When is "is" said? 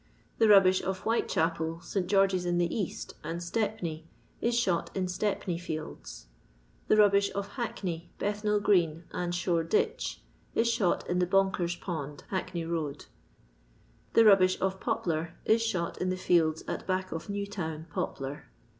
4.41-4.57, 10.55-10.67, 15.45-15.61